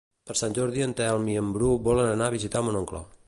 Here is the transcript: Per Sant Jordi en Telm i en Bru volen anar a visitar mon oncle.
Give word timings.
Per 0.29 0.35
Sant 0.39 0.55
Jordi 0.57 0.83
en 0.85 0.95
Telm 1.01 1.29
i 1.35 1.37
en 1.43 1.53
Bru 1.59 1.71
volen 1.91 2.11
anar 2.15 2.31
a 2.31 2.37
visitar 2.39 2.67
mon 2.69 2.81
oncle. 2.85 3.05